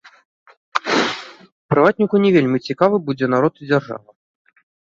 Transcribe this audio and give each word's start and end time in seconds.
Прыватніку 1.75 2.23
не 2.25 2.31
вельмі 2.37 2.63
цікавы 2.69 2.97
будзе 3.11 3.25
народ 3.37 3.53
і 3.63 3.73
дзяржава. 3.73 4.09